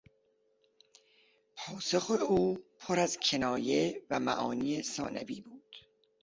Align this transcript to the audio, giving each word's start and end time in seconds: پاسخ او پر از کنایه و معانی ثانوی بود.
پاسخ 1.55 2.11
او 2.29 2.59
پر 2.79 2.99
از 2.99 3.17
کنایه 3.19 4.01
و 4.09 4.19
معانی 4.19 4.81
ثانوی 4.83 5.41
بود. 5.41 5.75